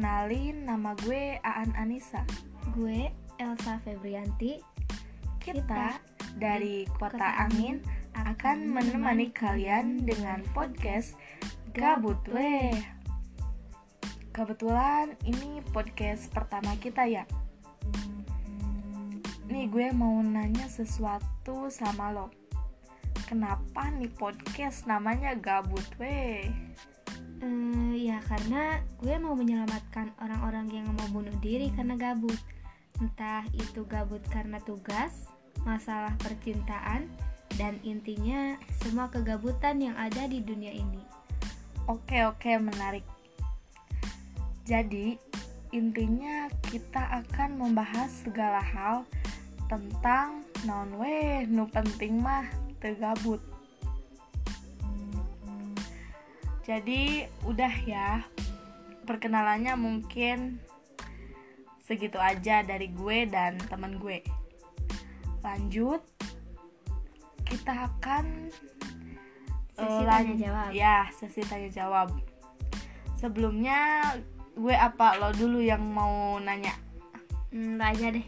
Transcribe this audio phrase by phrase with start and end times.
[0.00, 2.24] Kenalin, nama gue Aan Anissa.
[2.72, 4.56] Gue Elsa Febrianti.
[5.36, 6.00] Kita
[6.40, 7.84] dari Kota Angin
[8.16, 11.20] akan menemani kalian dengan podcast
[11.76, 12.72] Gabut Weh.
[14.32, 17.28] Kebetulan ini podcast pertama kita ya.
[19.52, 22.32] Nih gue mau nanya sesuatu sama lo.
[23.28, 26.48] Kenapa nih podcast namanya Gabut Weh?
[27.40, 32.36] Eh, ya karena gue mau menyelamatkan orang-orang yang mau bunuh diri karena gabut.
[33.00, 35.24] Entah itu gabut karena tugas,
[35.64, 37.08] masalah percintaan,
[37.56, 41.00] dan intinya semua kegabutan yang ada di dunia ini.
[41.88, 43.08] Oke oke menarik.
[44.68, 45.16] Jadi
[45.72, 49.08] intinya kita akan membahas segala hal
[49.72, 52.44] tentang non weh nu penting mah
[52.84, 53.40] tegabut.
[56.64, 58.24] Jadi udah ya
[59.08, 60.60] perkenalannya mungkin
[61.82, 64.22] segitu aja dari gue dan teman gue.
[65.42, 66.04] Lanjut
[67.50, 68.52] kita akan
[69.80, 70.68] Sesi eh, tanya jawab.
[70.76, 72.08] Ya, sesi tanya jawab.
[73.16, 74.12] Sebelumnya
[74.52, 76.76] gue apa lo dulu yang mau nanya?
[77.48, 78.26] Hmm, lo aja deh.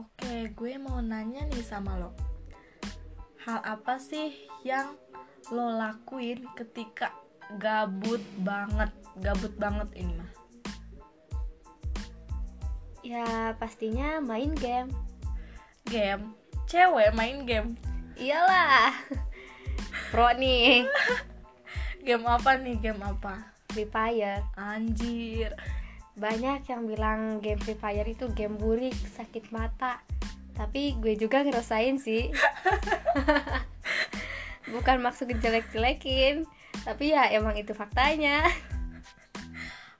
[0.00, 2.25] Oke, gue mau nanya nih sama lo.
[3.46, 4.34] Hal apa sih
[4.66, 4.98] yang
[5.54, 7.14] lo lakuin ketika
[7.62, 8.90] gabut banget?
[9.22, 10.32] Gabut banget ini mah.
[13.06, 14.90] Ya pastinya main game.
[15.86, 16.34] Game.
[16.66, 17.78] Cewek main game.
[18.18, 18.90] Iyalah.
[20.10, 20.82] Pro nih,
[22.02, 22.82] Game apa nih?
[22.82, 23.54] Game apa?
[23.70, 24.42] Free Fire.
[24.58, 25.54] Anjir.
[26.18, 30.02] Banyak yang bilang game Free Fire itu game burik, sakit mata.
[30.56, 32.32] Tapi gue juga ngerasain sih.
[34.74, 36.48] Bukan maksud jelek-jelekin,
[36.82, 38.48] tapi ya emang itu faktanya.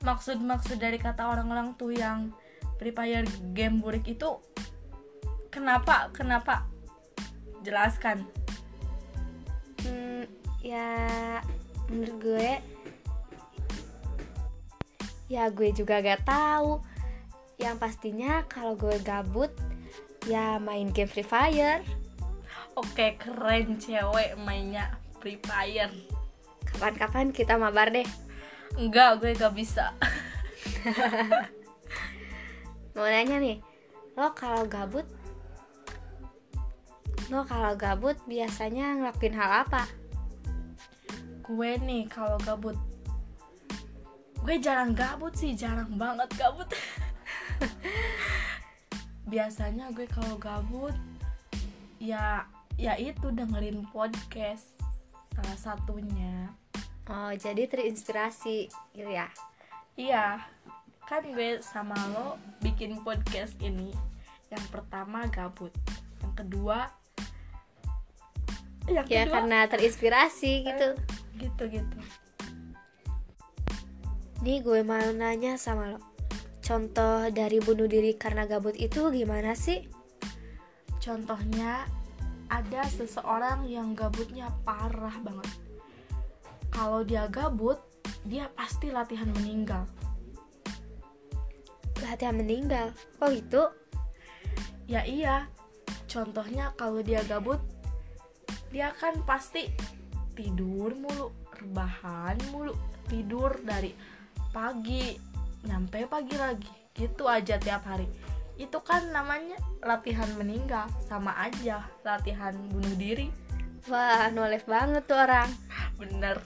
[0.03, 2.35] Maksud-maksud dari kata orang-orang tuh yang
[2.81, 3.25] Free Fire
[3.55, 4.41] game burik itu
[5.49, 6.13] kenapa?
[6.13, 6.69] Kenapa?
[7.65, 8.27] Jelaskan.
[9.87, 10.29] Hmm,
[10.61, 10.89] ya
[11.89, 12.51] menurut gue
[15.27, 16.83] ya gue juga gak tahu.
[17.57, 19.49] Yang pastinya kalau gue gabut
[20.27, 21.81] ya main game Free Fire.
[22.77, 25.95] Oke, keren cewek mainnya Free Fire.
[26.67, 28.05] Kapan-kapan kita mabar deh.
[28.77, 29.97] Enggak, gue gak bisa.
[32.99, 33.63] Mau nanya nih,
[34.19, 35.07] lo kalau gabut
[37.27, 39.83] lo kalau gabut biasanya ngelakuin hal apa?
[41.47, 42.75] gue nih kalau gabut
[44.43, 46.67] gue jarang gabut sih jarang banget gabut
[49.27, 50.95] biasanya gue kalau gabut
[51.99, 52.47] ya
[52.79, 54.79] ya itu dengerin podcast
[55.35, 56.51] salah satunya
[57.07, 59.31] Oh, jadi terinspirasi gitu ya.
[59.95, 60.43] iya
[61.07, 63.95] kan gue sama lo bikin podcast ini
[64.51, 65.71] yang pertama gabut
[66.19, 66.91] yang kedua
[68.91, 70.89] yang Ya kedua karena terinspirasi gitu.
[71.39, 71.99] gitu gitu
[74.43, 75.99] Nih gue mau nanya sama lo.
[76.67, 79.87] Contoh dari bunuh diri karena gabut itu gimana sih?
[80.99, 81.87] Contohnya
[82.51, 85.47] ada seseorang yang gabutnya parah banget.
[86.75, 87.79] Kalau dia gabut,
[88.27, 89.87] dia pasti latihan meninggal.
[92.03, 92.91] Latihan meninggal.
[93.23, 93.71] Oh gitu?
[94.91, 95.47] Ya iya.
[96.11, 97.63] Contohnya kalau dia gabut,
[98.75, 99.71] dia kan pasti
[100.35, 101.31] tidur mulu,
[101.63, 102.75] rebahan mulu,
[103.07, 103.95] tidur dari
[104.51, 105.36] pagi
[105.67, 106.71] nyampe pagi lagi.
[106.95, 108.07] Gitu aja tiap hari.
[108.57, 113.29] Itu kan namanya latihan meninggal, sama aja latihan bunuh diri.
[113.91, 115.51] Wah, nolef banget tuh orang.
[116.01, 116.41] Bener.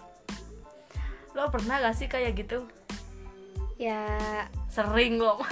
[1.36, 2.66] Lo pernah gak sih kayak gitu?
[3.78, 4.10] Ya,
[4.70, 5.42] Sering lo.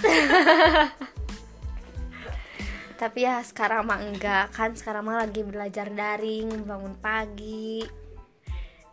[2.98, 7.82] tapi ya sekarang mah enggak kan sekarang mah lagi belajar daring, bangun pagi.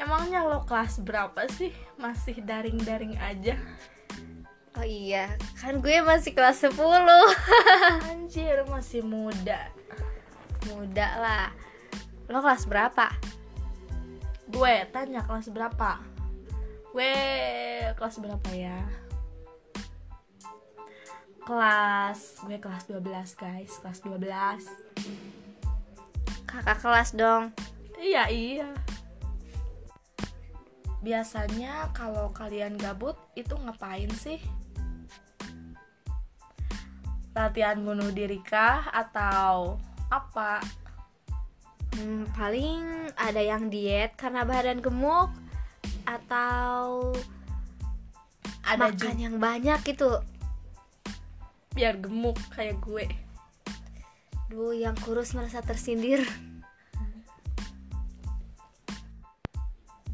[0.02, 1.70] Emangnya lo kelas berapa sih?
[2.02, 3.58] Masih daring-daring aja?
[4.76, 6.76] Oh iya, kan gue masih kelas 10
[8.12, 9.72] Anjir, masih muda.
[10.68, 11.48] Muda lah
[12.28, 13.08] Lo kelas berapa?
[14.52, 16.04] Gue tanya kelas berapa?
[16.92, 17.14] Gue
[17.96, 18.84] kelas berapa ya?
[21.46, 24.66] Kelas, gue kelas 12 guys, kelas 12
[26.50, 27.54] Kakak kelas dong
[27.96, 28.70] Iya, iya
[31.06, 34.42] Biasanya kalau kalian gabut itu ngapain sih?
[37.36, 38.88] Latihan bunuh diri kah?
[38.96, 39.76] Atau
[40.08, 40.64] apa?
[41.96, 45.32] Hmm, paling ada yang diet karena badan gemuk
[46.08, 47.12] atau
[48.64, 49.20] ada makan juga.
[49.20, 50.24] yang banyak gitu.
[51.76, 53.06] Biar gemuk kayak gue.
[54.48, 56.24] Duh, yang kurus merasa tersindir.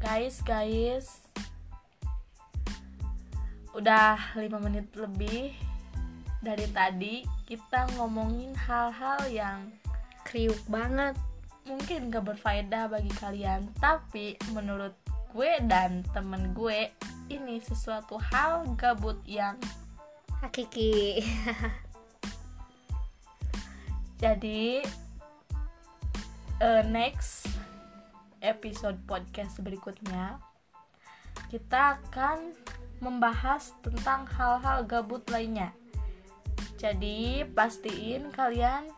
[0.02, 1.06] guys guys.
[3.72, 5.54] Udah 5 menit lebih
[6.42, 9.70] dari tadi kita ngomongin hal-hal yang
[10.26, 11.14] Kriuk banget.
[11.62, 14.98] mungkin gak berfaedah bagi kalian tapi menurut
[15.30, 16.90] gue dan temen gue
[17.30, 19.54] ini sesuatu hal gabut yang
[20.42, 21.22] Hakiki.
[24.22, 24.82] jadi
[26.58, 27.46] eh, next
[28.42, 30.42] episode podcast berikutnya
[31.46, 32.50] kita akan
[32.98, 35.70] membahas tentang hal-hal gabut lainnya
[36.82, 38.90] jadi pastiin kalian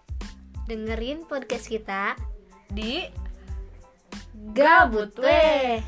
[0.65, 2.17] Dengerin podcast kita
[2.73, 3.05] di
[4.57, 5.85] Gabut Weh.